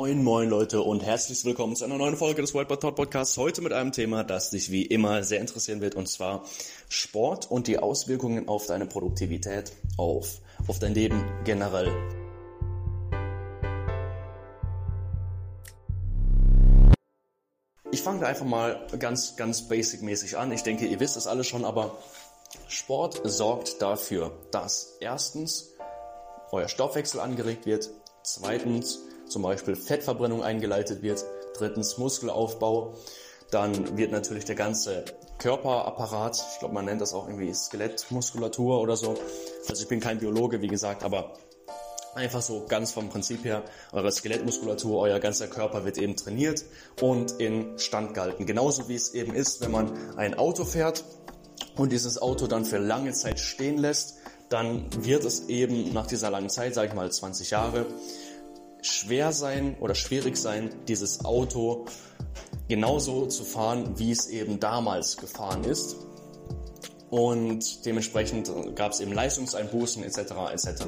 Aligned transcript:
Moin 0.00 0.24
moin 0.24 0.48
Leute 0.48 0.80
und 0.80 1.04
herzlich 1.04 1.44
willkommen 1.44 1.76
zu 1.76 1.84
einer 1.84 1.98
neuen 1.98 2.16
Folge 2.16 2.40
des 2.40 2.54
Whiteboard 2.54 2.80
Talk 2.80 2.96
Podcasts. 2.96 3.36
Heute 3.36 3.60
mit 3.60 3.74
einem 3.74 3.92
Thema, 3.92 4.24
das 4.24 4.48
dich 4.48 4.70
wie 4.70 4.86
immer 4.86 5.24
sehr 5.24 5.42
interessieren 5.42 5.82
wird 5.82 5.94
und 5.94 6.08
zwar 6.08 6.46
Sport 6.88 7.50
und 7.50 7.66
die 7.66 7.78
Auswirkungen 7.78 8.48
auf 8.48 8.64
deine 8.64 8.86
Produktivität, 8.86 9.72
auf, 9.98 10.40
auf 10.68 10.78
dein 10.78 10.94
Leben 10.94 11.22
generell. 11.44 11.92
Ich 17.92 18.00
fange 18.00 18.24
einfach 18.24 18.46
mal 18.46 18.86
ganz, 18.98 19.36
ganz 19.36 19.68
basic-mäßig 19.68 20.38
an. 20.38 20.50
Ich 20.50 20.62
denke, 20.62 20.86
ihr 20.86 20.98
wisst 20.98 21.18
es 21.18 21.26
alle 21.26 21.44
schon, 21.44 21.66
aber 21.66 21.98
Sport 22.68 23.20
sorgt 23.24 23.82
dafür, 23.82 24.32
dass 24.50 24.96
erstens 25.00 25.74
euer 26.52 26.68
Stoffwechsel 26.68 27.20
angeregt 27.20 27.66
wird, 27.66 27.90
zweitens 28.22 29.00
zum 29.30 29.42
Beispiel 29.42 29.76
Fettverbrennung 29.76 30.42
eingeleitet 30.42 31.02
wird, 31.02 31.24
drittens 31.56 31.98
Muskelaufbau, 31.98 32.94
dann 33.50 33.96
wird 33.96 34.12
natürlich 34.12 34.44
der 34.44 34.54
ganze 34.54 35.04
Körperapparat, 35.38 36.44
ich 36.52 36.58
glaube 36.58 36.74
man 36.74 36.84
nennt 36.84 37.00
das 37.00 37.14
auch 37.14 37.26
irgendwie 37.26 37.52
Skelettmuskulatur 37.52 38.80
oder 38.80 38.96
so, 38.96 39.16
also 39.68 39.82
ich 39.82 39.88
bin 39.88 40.00
kein 40.00 40.18
Biologe, 40.18 40.60
wie 40.60 40.68
gesagt, 40.68 41.02
aber 41.02 41.34
einfach 42.14 42.42
so 42.42 42.66
ganz 42.68 42.92
vom 42.92 43.08
Prinzip 43.08 43.44
her, 43.44 43.62
eure 43.92 44.10
Skelettmuskulatur, 44.10 45.00
euer 45.00 45.20
ganzer 45.20 45.46
Körper 45.46 45.84
wird 45.84 45.98
eben 45.98 46.16
trainiert 46.16 46.64
und 47.00 47.32
in 47.32 47.78
Stand 47.78 48.14
gehalten. 48.14 48.46
Genauso 48.46 48.88
wie 48.88 48.96
es 48.96 49.14
eben 49.14 49.34
ist, 49.34 49.60
wenn 49.60 49.70
man 49.70 49.92
ein 50.16 50.34
Auto 50.34 50.64
fährt 50.64 51.04
und 51.76 51.92
dieses 51.92 52.20
Auto 52.20 52.46
dann 52.46 52.64
für 52.64 52.78
lange 52.78 53.12
Zeit 53.12 53.38
stehen 53.38 53.78
lässt, 53.78 54.16
dann 54.48 54.86
wird 55.04 55.24
es 55.24 55.48
eben 55.48 55.92
nach 55.92 56.06
dieser 56.06 56.30
langen 56.30 56.50
Zeit, 56.50 56.74
sage 56.74 56.88
ich 56.88 56.94
mal 56.94 57.10
20 57.10 57.50
Jahre, 57.50 57.86
schwer 58.82 59.32
sein 59.32 59.76
oder 59.80 59.94
schwierig 59.94 60.36
sein, 60.36 60.70
dieses 60.88 61.24
Auto 61.24 61.86
genauso 62.68 63.26
zu 63.26 63.44
fahren, 63.44 63.98
wie 63.98 64.12
es 64.12 64.28
eben 64.28 64.60
damals 64.60 65.16
gefahren 65.16 65.64
ist. 65.64 65.96
Und 67.10 67.84
dementsprechend 67.84 68.52
gab 68.76 68.92
es 68.92 69.00
eben 69.00 69.12
Leistungseinbußen 69.12 70.04
etc. 70.04 70.18
etc. 70.52 70.84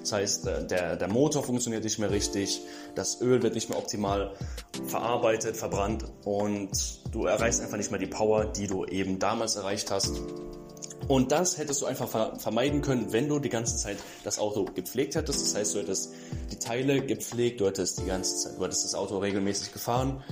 Das 0.00 0.12
heißt, 0.12 0.46
äh, 0.46 0.66
der, 0.68 0.96
der 0.96 1.08
Motor 1.08 1.42
funktioniert 1.42 1.82
nicht 1.82 1.98
mehr 1.98 2.10
richtig, 2.10 2.60
das 2.94 3.20
Öl 3.20 3.42
wird 3.42 3.54
nicht 3.54 3.68
mehr 3.68 3.78
optimal 3.78 4.34
verarbeitet, 4.86 5.56
verbrannt 5.56 6.04
und 6.24 6.70
du 7.12 7.24
erreichst 7.26 7.60
einfach 7.60 7.76
nicht 7.76 7.90
mehr 7.90 7.98
die 7.98 8.06
Power, 8.06 8.44
die 8.44 8.68
du 8.68 8.84
eben 8.84 9.18
damals 9.18 9.56
erreicht 9.56 9.90
hast. 9.90 10.12
Und 11.08 11.32
das 11.32 11.58
hättest 11.58 11.82
du 11.82 11.86
einfach 11.86 12.38
vermeiden 12.40 12.80
können, 12.80 13.12
wenn 13.12 13.28
du 13.28 13.38
die 13.38 13.48
ganze 13.48 13.76
Zeit 13.76 13.98
das 14.22 14.38
Auto 14.38 14.64
gepflegt 14.64 15.14
hättest. 15.14 15.42
Das 15.42 15.54
heißt, 15.54 15.74
du 15.74 15.78
hättest 15.80 16.12
die 16.50 16.58
Teile 16.58 17.04
gepflegt, 17.04 17.60
du 17.60 17.66
hättest 17.66 18.00
die 18.00 18.06
ganze 18.06 18.36
Zeit, 18.36 18.58
du 18.58 18.64
hättest 18.64 18.84
das 18.84 18.94
Auto 18.94 19.18
regelmäßig 19.18 19.72
gefahren, 19.72 20.22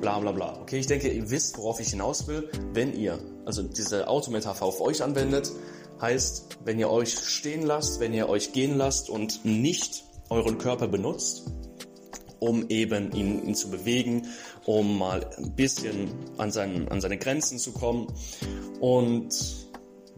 bla 0.00 0.18
bla 0.20 0.32
bla. 0.32 0.60
Okay, 0.60 0.78
ich 0.78 0.86
denke, 0.86 1.08
ihr 1.08 1.30
wisst, 1.30 1.58
worauf 1.58 1.80
ich 1.80 1.90
hinaus 1.90 2.28
will. 2.28 2.48
Wenn 2.72 2.94
ihr 2.94 3.18
also 3.44 3.62
diese 3.62 4.08
Autometapher 4.08 4.64
auf 4.64 4.80
euch 4.80 5.02
anwendet, 5.02 5.50
heißt, 6.00 6.58
wenn 6.64 6.78
ihr 6.78 6.90
euch 6.90 7.18
stehen 7.18 7.62
lasst, 7.62 8.00
wenn 8.00 8.14
ihr 8.14 8.28
euch 8.28 8.52
gehen 8.52 8.76
lasst 8.76 9.10
und 9.10 9.44
nicht 9.44 10.04
euren 10.28 10.58
Körper 10.58 10.88
benutzt, 10.88 11.46
um 12.38 12.68
eben 12.68 13.12
ihn, 13.12 13.46
ihn 13.46 13.54
zu 13.54 13.70
bewegen, 13.70 14.26
um 14.64 14.98
mal 14.98 15.28
ein 15.36 15.54
bisschen 15.54 16.10
an, 16.38 16.50
seinen, 16.50 16.88
an 16.88 17.00
seine 17.00 17.18
Grenzen 17.18 17.58
zu 17.58 17.72
kommen 17.72 18.06
und 18.80 19.59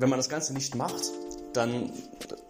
wenn 0.03 0.11
man 0.11 0.19
das 0.19 0.28
Ganze 0.28 0.53
nicht 0.53 0.75
macht, 0.75 1.12
dann 1.53 1.92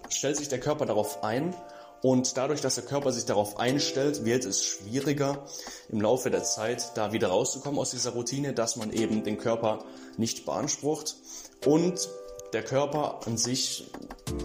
stellt 0.09 0.39
sich 0.39 0.49
der 0.49 0.59
Körper 0.59 0.87
darauf 0.87 1.23
ein 1.23 1.55
und 2.01 2.37
dadurch, 2.39 2.63
dass 2.63 2.77
der 2.77 2.85
Körper 2.85 3.13
sich 3.13 3.27
darauf 3.27 3.59
einstellt, 3.59 4.25
wird 4.25 4.47
es 4.47 4.65
schwieriger 4.65 5.45
im 5.91 6.01
Laufe 6.01 6.31
der 6.31 6.43
Zeit 6.45 6.93
da 6.95 7.13
wieder 7.13 7.29
rauszukommen 7.29 7.79
aus 7.79 7.91
dieser 7.91 8.13
Routine, 8.13 8.55
dass 8.55 8.77
man 8.77 8.91
eben 8.91 9.23
den 9.23 9.37
Körper 9.37 9.85
nicht 10.17 10.47
beansprucht 10.47 11.17
und 11.67 12.09
der 12.55 12.65
Körper 12.65 13.21
an 13.27 13.37
sich, 13.37 13.87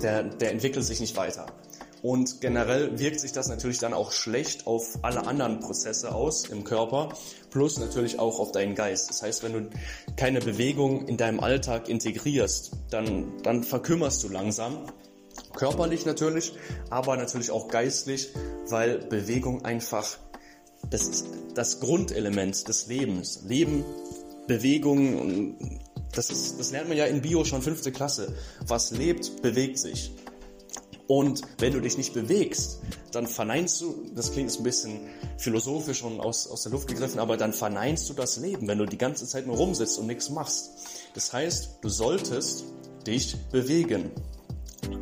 der, 0.04 0.24
der 0.24 0.52
entwickelt 0.52 0.86
sich 0.86 1.00
nicht 1.00 1.16
weiter. 1.16 1.48
Und 2.08 2.40
generell 2.40 2.98
wirkt 3.00 3.20
sich 3.20 3.34
das 3.34 3.50
natürlich 3.50 3.80
dann 3.80 3.94
auch 3.94 4.14
schlecht 4.14 4.66
auf 4.66 4.98
alle 5.02 5.28
anderen 5.28 5.60
Prozesse 5.60 6.16
aus 6.16 6.46
im 6.46 6.64
Körper, 6.64 7.10
plus 7.50 7.80
natürlich 7.80 8.18
auch 8.18 8.40
auf 8.40 8.54
deinen 8.54 8.76
Geist. 8.76 9.10
Das 9.10 9.24
heißt, 9.24 9.44
wenn 9.44 9.52
du 9.52 9.70
keine 10.16 10.40
Bewegung 10.40 11.06
in 11.10 11.18
deinem 11.18 11.42
Alltag 11.42 11.90
integrierst, 11.90 12.72
dann, 12.92 13.34
dann 13.44 13.62
verkümmerst 13.62 14.24
du 14.24 14.30
langsam. 14.30 14.86
Körperlich 15.54 16.06
natürlich, 16.06 16.54
aber 16.90 17.18
natürlich 17.18 17.52
auch 17.52 17.68
geistlich, 17.68 18.30
weil 18.70 19.00
Bewegung 19.00 19.66
einfach 19.66 20.18
das 20.90 21.26
das 21.56 21.82
Grundelement 21.82 22.70
des 22.70 22.88
Lebens. 22.88 23.42
Leben, 23.46 23.84
Bewegung, 24.48 25.58
das, 26.14 26.30
ist, 26.30 26.58
das 26.58 26.72
lernt 26.72 26.88
man 26.88 26.98
ja 26.98 27.04
in 27.04 27.22
Bio 27.22 27.44
schon 27.44 27.62
fünfte 27.62 27.92
Klasse. 27.92 28.34
Was 28.66 28.92
lebt, 28.92 29.42
bewegt 29.42 29.78
sich. 29.78 30.14
Und 31.08 31.42
wenn 31.60 31.72
du 31.72 31.80
dich 31.80 31.98
nicht 31.98 32.14
bewegst, 32.14 32.80
dann 33.12 33.28
verneinst 33.28 33.80
du, 33.80 34.06
das 34.14 34.32
klingt 34.32 34.50
jetzt 34.50 34.60
ein 34.60 34.64
bisschen 34.64 35.00
philosophisch 35.38 36.04
und 36.04 36.20
aus, 36.20 36.48
aus 36.48 36.64
der 36.64 36.74
Luft 36.74 36.88
gegriffen, 36.88 37.20
aber 37.20 37.38
dann 37.38 37.54
verneinst 37.54 38.10
du 38.10 38.14
das 38.14 38.38
Leben, 38.38 38.68
wenn 38.68 38.78
du 38.78 38.86
die 38.86 38.98
ganze 38.98 39.26
Zeit 39.26 39.48
nur 39.48 39.56
rumsitzt 39.56 39.98
und 40.00 40.08
nichts 40.08 40.30
machst. 40.30 40.72
Das 41.14 41.32
heißt, 41.32 41.80
du 41.82 41.90
solltest 41.90 42.66
dich 43.06 43.38
bewegen. 43.52 44.12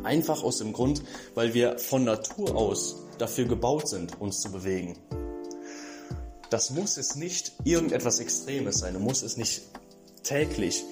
Einfach 0.04 0.44
aus 0.44 0.58
dem 0.58 0.72
Grund, 0.72 1.02
weil 1.34 1.54
wir 1.54 1.78
von 1.78 2.04
Natur 2.04 2.54
aus 2.54 2.96
dafür 3.18 3.46
gebaut 3.46 3.88
sind, 3.88 4.20
uns 4.20 4.40
zu 4.40 4.52
bewegen. 4.52 4.96
Das 6.50 6.70
muss 6.70 6.96
es 6.96 7.16
nicht 7.16 7.52
irgendetwas 7.64 8.20
Extremes 8.20 8.78
sein. 8.78 8.94
Du 8.94 9.00
musst 9.00 9.24
es 9.24 9.36
nicht 9.36 9.62
täglich 10.22 10.84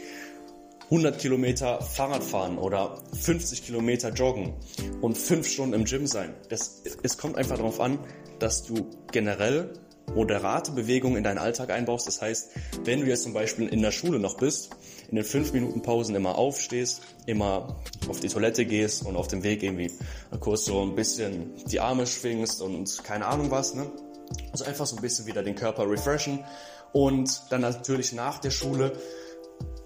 100 0.90 1.18
Kilometer 1.18 1.80
Fahrrad 1.80 2.22
fahren 2.22 2.58
oder 2.58 3.02
50 3.20 3.64
Kilometer 3.64 4.10
joggen 4.10 4.54
und 5.00 5.16
5 5.16 5.46
Stunden 5.46 5.74
im 5.74 5.84
Gym 5.84 6.06
sein. 6.06 6.34
Das, 6.50 6.82
es 7.02 7.18
kommt 7.18 7.36
einfach 7.36 7.56
darauf 7.56 7.80
an, 7.80 7.98
dass 8.38 8.64
du 8.64 8.90
generell 9.10 9.72
moderate 10.14 10.72
Bewegungen 10.72 11.16
in 11.16 11.24
deinen 11.24 11.38
Alltag 11.38 11.70
einbaust. 11.70 12.06
Das 12.06 12.20
heißt, 12.20 12.50
wenn 12.84 13.00
du 13.00 13.06
jetzt 13.06 13.22
zum 13.22 13.32
Beispiel 13.32 13.68
in 13.68 13.80
der 13.80 13.90
Schule 13.90 14.18
noch 14.18 14.36
bist, 14.36 14.70
in 15.08 15.16
den 15.16 15.24
5 15.24 15.52
Minuten 15.52 15.82
Pausen 15.82 16.14
immer 16.14 16.36
aufstehst, 16.36 17.02
immer 17.26 17.80
auf 18.08 18.20
die 18.20 18.28
Toilette 18.28 18.66
gehst 18.66 19.04
und 19.04 19.16
auf 19.16 19.28
dem 19.28 19.42
Weg 19.42 19.62
irgendwie 19.62 19.90
kurz 20.40 20.66
so 20.66 20.82
ein 20.82 20.94
bisschen 20.94 21.52
die 21.66 21.80
Arme 21.80 22.06
schwingst 22.06 22.60
und 22.60 23.02
keine 23.04 23.26
Ahnung 23.26 23.50
was, 23.50 23.74
ne? 23.74 23.90
Also 24.52 24.64
einfach 24.64 24.86
so 24.86 24.96
ein 24.96 25.02
bisschen 25.02 25.26
wieder 25.26 25.42
den 25.42 25.54
Körper 25.54 25.88
refreshen 25.88 26.44
und 26.92 27.42
dann 27.50 27.60
natürlich 27.60 28.12
nach 28.12 28.38
der 28.38 28.50
Schule 28.50 28.92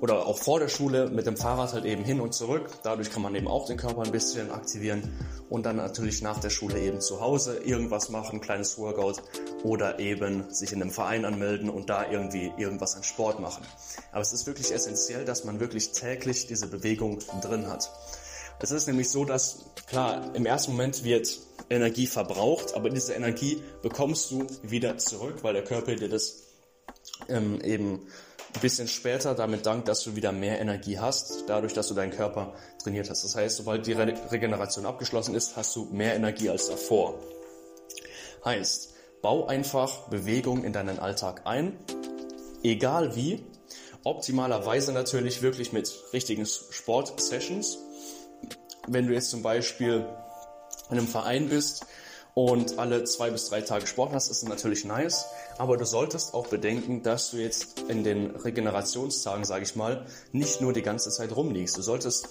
oder 0.00 0.26
auch 0.26 0.38
vor 0.38 0.60
der 0.60 0.68
Schule 0.68 1.08
mit 1.10 1.26
dem 1.26 1.36
Fahrrad 1.36 1.72
halt 1.72 1.84
eben 1.84 2.04
hin 2.04 2.20
und 2.20 2.34
zurück. 2.34 2.70
Dadurch 2.82 3.10
kann 3.10 3.22
man 3.22 3.34
eben 3.34 3.48
auch 3.48 3.66
den 3.66 3.76
Körper 3.76 4.02
ein 4.02 4.12
bisschen 4.12 4.50
aktivieren 4.50 5.02
und 5.48 5.66
dann 5.66 5.76
natürlich 5.76 6.22
nach 6.22 6.38
der 6.38 6.50
Schule 6.50 6.78
eben 6.78 7.00
zu 7.00 7.20
Hause 7.20 7.58
irgendwas 7.58 8.08
machen, 8.08 8.40
kleines 8.40 8.78
Workout 8.78 9.22
oder 9.64 9.98
eben 9.98 10.52
sich 10.52 10.72
in 10.72 10.80
einem 10.80 10.90
Verein 10.90 11.24
anmelden 11.24 11.68
und 11.68 11.90
da 11.90 12.10
irgendwie 12.10 12.52
irgendwas 12.56 12.96
an 12.96 13.02
Sport 13.02 13.40
machen. 13.40 13.64
Aber 14.12 14.20
es 14.20 14.32
ist 14.32 14.46
wirklich 14.46 14.72
essentiell, 14.72 15.24
dass 15.24 15.44
man 15.44 15.60
wirklich 15.60 15.92
täglich 15.92 16.46
diese 16.46 16.68
Bewegung 16.68 17.18
drin 17.42 17.68
hat. 17.68 17.90
Es 18.60 18.72
ist 18.72 18.86
nämlich 18.88 19.08
so, 19.08 19.24
dass 19.24 19.66
klar, 19.86 20.34
im 20.34 20.44
ersten 20.44 20.72
Moment 20.72 21.04
wird 21.04 21.38
Energie 21.70 22.06
verbraucht, 22.06 22.74
aber 22.74 22.90
diese 22.90 23.12
Energie 23.14 23.62
bekommst 23.82 24.30
du 24.30 24.46
wieder 24.62 24.98
zurück, 24.98 25.42
weil 25.42 25.54
der 25.54 25.64
Körper 25.64 25.94
dir 25.94 26.08
das 26.08 26.44
ähm, 27.28 27.60
eben 27.60 28.08
ein 28.54 28.60
bisschen 28.60 28.88
später 28.88 29.34
damit 29.34 29.66
dankt, 29.66 29.88
dass 29.88 30.02
du 30.02 30.16
wieder 30.16 30.32
mehr 30.32 30.60
Energie 30.60 30.98
hast, 30.98 31.44
dadurch, 31.46 31.74
dass 31.74 31.88
du 31.88 31.94
deinen 31.94 32.12
Körper 32.12 32.54
trainiert 32.82 33.10
hast. 33.10 33.24
Das 33.24 33.36
heißt, 33.36 33.56
sobald 33.56 33.86
die 33.86 33.92
Re 33.92 34.14
Regeneration 34.30 34.86
abgeschlossen 34.86 35.34
ist, 35.34 35.56
hast 35.56 35.76
du 35.76 35.84
mehr 35.92 36.14
Energie 36.14 36.48
als 36.48 36.68
davor. 36.68 37.18
Heißt, 38.44 38.94
bau 39.20 39.46
einfach 39.46 40.08
Bewegung 40.08 40.64
in 40.64 40.72
deinen 40.72 40.98
Alltag 40.98 41.42
ein, 41.44 41.76
egal 42.62 43.16
wie, 43.16 43.44
optimalerweise 44.04 44.92
natürlich 44.92 45.42
wirklich 45.42 45.72
mit 45.72 45.92
richtigen 46.12 46.46
Sport-Sessions. 46.46 47.78
Wenn 48.86 49.06
du 49.06 49.12
jetzt 49.12 49.30
zum 49.30 49.42
Beispiel 49.42 50.06
in 50.90 50.98
einem 50.98 51.08
Verein 51.08 51.48
bist 51.48 51.84
und 52.38 52.78
alle 52.78 53.02
zwei 53.02 53.30
bis 53.30 53.48
drei 53.48 53.62
Tage 53.62 53.88
Sport 53.88 54.12
hast, 54.12 54.30
ist 54.30 54.48
natürlich 54.48 54.84
nice. 54.84 55.26
Aber 55.58 55.76
du 55.76 55.84
solltest 55.84 56.34
auch 56.34 56.46
bedenken, 56.46 57.02
dass 57.02 57.32
du 57.32 57.38
jetzt 57.38 57.80
in 57.88 58.04
den 58.04 58.30
Regenerationstagen, 58.30 59.44
sage 59.44 59.64
ich 59.64 59.74
mal, 59.74 60.06
nicht 60.30 60.60
nur 60.60 60.72
die 60.72 60.82
ganze 60.82 61.10
Zeit 61.10 61.34
rumliegst. 61.34 61.76
Du 61.76 61.82
solltest 61.82 62.28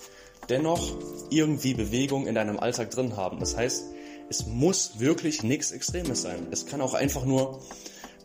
dennoch 0.48 0.96
irgendwie 1.30 1.74
Bewegung 1.74 2.26
in 2.26 2.36
deinem 2.36 2.58
Alltag 2.58 2.90
drin 2.92 3.18
haben. 3.18 3.42
Das 3.42 3.58
heißt, 3.58 3.84
es 4.30 4.46
muss 4.48 4.98
wirklich 5.02 5.44
nichts 5.44 5.72
Extremes 5.72 6.22
sein. 6.22 6.48
Es 6.52 6.66
kann 6.66 6.80
auch 6.80 6.94
einfach 6.94 7.26
nur 7.26 7.60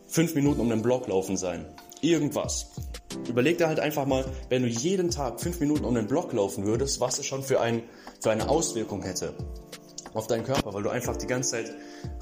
fünf 0.07 0.35
Minuten 0.35 0.61
um 0.61 0.69
den 0.69 0.83
Block 0.83 1.09
laufen 1.09 1.35
sein. 1.35 1.65
Irgendwas. 1.99 2.67
Überleg 3.27 3.57
dir 3.57 3.67
halt 3.67 3.81
einfach 3.81 4.05
mal, 4.05 4.23
wenn 4.47 4.61
du 4.61 4.69
jeden 4.69 5.11
Tag 5.11 5.41
fünf 5.41 5.59
Minuten 5.59 5.83
um 5.83 5.95
den 5.95 6.07
Block 6.07 6.31
laufen 6.31 6.65
würdest, 6.65 7.01
was 7.01 7.19
es 7.19 7.25
schon 7.25 7.43
für, 7.43 7.59
ein, 7.59 7.83
für 8.21 8.31
eine 8.31 8.47
Auswirkung 8.47 9.01
hätte. 9.01 9.33
Auf 10.13 10.27
deinen 10.27 10.43
Körper, 10.43 10.73
weil 10.73 10.83
du 10.83 10.89
einfach 10.89 11.17
die 11.17 11.27
ganze 11.27 11.51
Zeit 11.51 11.73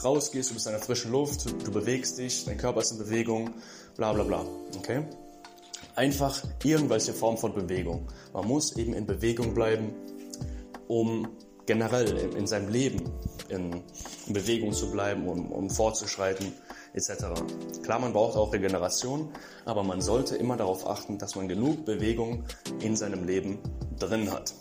rausgehst, 0.04 0.50
du 0.50 0.54
bist 0.54 0.66
in 0.66 0.74
der 0.74 0.82
frischen 0.82 1.12
Luft, 1.12 1.46
du 1.46 1.72
bewegst 1.72 2.18
dich, 2.18 2.46
dein 2.46 2.58
Körper 2.58 2.82
ist 2.82 2.92
in 2.92 2.98
Bewegung, 2.98 3.52
bla 3.98 4.14
bla 4.14 4.24
bla. 4.24 4.46
Okay? 4.78 5.06
Einfach 5.96 6.44
irgendwelche 6.64 7.14
Form 7.14 7.38
von 7.38 7.54
Bewegung. 7.54 8.08
Man 8.34 8.48
muss 8.48 8.78
eben 8.78 8.94
in 8.94 9.06
Bewegung 9.06 9.54
bleiben, 9.54 9.94
um 10.88 11.28
generell 11.66 12.18
in, 12.18 12.36
in 12.36 12.48
seinem 12.48 12.70
Leben 12.70 13.12
in, 13.50 13.84
in, 14.28 14.34
Bewegung 14.34 14.74
zu 14.74 14.92
bleiben, 14.92 15.28
um, 15.28 15.52
um 15.52 15.70
fortzuschreiten, 15.70 16.54
etc. 16.94 17.26
Klar, 17.84 18.00
man 18.00 18.14
braucht 18.14 18.36
auch 18.36 18.54
Regeneration, 18.54 19.30
aber 19.66 19.84
man 19.84 20.02
sollte 20.02 20.36
immer 20.38 20.58
darauf 20.58 20.88
achten, 20.88 21.18
dass 21.18 21.36
man 21.36 21.48
genug 21.48 21.86
Bewegung 21.86 22.46
in 22.80 22.96
seinem 22.96 23.26
Leben 23.26 23.60
drin 24.00 24.32
hat. 24.32 24.54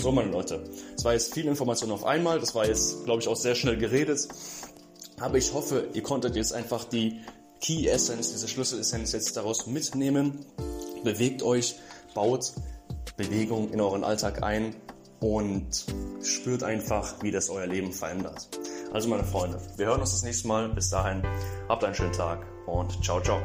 So, 0.00 0.10
meine 0.12 0.30
Leute, 0.30 0.64
es 0.96 1.04
war 1.04 1.12
jetzt 1.12 1.34
viel 1.34 1.46
Information 1.46 1.90
auf 1.90 2.04
einmal, 2.04 2.40
das 2.40 2.54
war 2.54 2.66
jetzt, 2.66 3.04
glaube 3.04 3.20
ich, 3.20 3.28
auch 3.28 3.36
sehr 3.36 3.54
schnell 3.54 3.76
geredet, 3.76 4.28
aber 5.20 5.36
ich 5.36 5.52
hoffe, 5.52 5.88
ihr 5.92 6.02
konntet 6.02 6.36
jetzt 6.36 6.54
einfach 6.54 6.84
die 6.84 7.20
Key 7.60 7.86
Essence, 7.86 8.32
diese 8.32 8.48
Schlüssel-Essenz 8.48 9.12
jetzt 9.12 9.36
daraus 9.36 9.66
mitnehmen. 9.66 10.46
Bewegt 11.04 11.42
euch, 11.42 11.74
baut 12.14 12.52
Bewegung 13.18 13.70
in 13.74 13.80
euren 13.82 14.02
Alltag 14.02 14.42
ein 14.42 14.74
und 15.20 15.84
spürt 16.22 16.62
einfach, 16.62 17.22
wie 17.22 17.30
das 17.30 17.50
euer 17.50 17.66
Leben 17.66 17.92
verändert. 17.92 18.48
Also 18.94 19.10
meine 19.10 19.24
Freunde, 19.24 19.60
wir 19.76 19.84
hören 19.84 20.00
uns 20.00 20.12
das 20.12 20.22
nächste 20.22 20.48
Mal. 20.48 20.70
Bis 20.70 20.88
dahin, 20.88 21.22
habt 21.68 21.84
einen 21.84 21.94
schönen 21.94 22.12
Tag 22.12 22.46
und 22.66 23.04
ciao, 23.04 23.20
ciao. 23.20 23.38